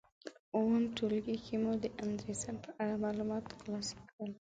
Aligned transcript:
په 0.49 0.55
اووم 0.55 0.83
ټولګي 0.95 1.37
کې 1.45 1.55
مو 1.63 1.71
د 1.83 1.85
اندرسن 2.03 2.55
په 2.63 2.69
اړه 2.81 3.01
معلومات 3.05 3.43
تر 3.51 3.61
لاسه 3.71 3.95
کړل. 4.09 4.31